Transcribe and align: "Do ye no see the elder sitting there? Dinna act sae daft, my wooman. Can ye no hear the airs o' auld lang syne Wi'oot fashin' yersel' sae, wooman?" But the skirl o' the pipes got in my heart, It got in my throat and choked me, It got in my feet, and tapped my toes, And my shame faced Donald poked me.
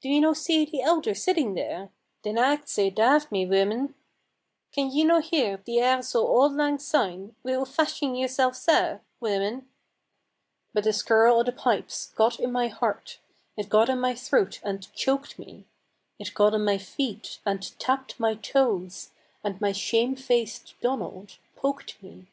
"Do 0.00 0.08
ye 0.08 0.20
no 0.20 0.32
see 0.32 0.64
the 0.64 0.80
elder 0.80 1.14
sitting 1.14 1.52
there? 1.52 1.90
Dinna 2.22 2.40
act 2.40 2.66
sae 2.70 2.88
daft, 2.88 3.30
my 3.30 3.44
wooman. 3.44 3.94
Can 4.72 4.90
ye 4.90 5.04
no 5.04 5.20
hear 5.20 5.58
the 5.66 5.80
airs 5.80 6.14
o' 6.14 6.26
auld 6.26 6.54
lang 6.54 6.78
syne 6.78 7.34
Wi'oot 7.44 7.68
fashin' 7.68 8.14
yersel' 8.16 8.54
sae, 8.54 9.00
wooman?" 9.20 9.68
But 10.72 10.84
the 10.84 10.94
skirl 10.94 11.40
o' 11.40 11.42
the 11.42 11.52
pipes 11.52 12.06
got 12.14 12.40
in 12.40 12.52
my 12.52 12.68
heart, 12.68 13.18
It 13.54 13.68
got 13.68 13.90
in 13.90 14.00
my 14.00 14.14
throat 14.14 14.60
and 14.62 14.90
choked 14.94 15.38
me, 15.38 15.66
It 16.18 16.32
got 16.32 16.54
in 16.54 16.64
my 16.64 16.78
feet, 16.78 17.40
and 17.44 17.78
tapped 17.78 18.18
my 18.18 18.34
toes, 18.36 19.10
And 19.44 19.60
my 19.60 19.72
shame 19.72 20.16
faced 20.16 20.72
Donald 20.80 21.36
poked 21.54 22.02
me. 22.02 22.28